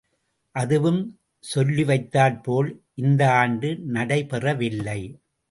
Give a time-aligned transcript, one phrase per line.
[0.55, 1.01] அதுவும்
[1.43, 2.71] சொல்லிவைத்தாற்போல்
[2.95, 4.99] இந்த ஆண்டு நடைபெறவில்லை!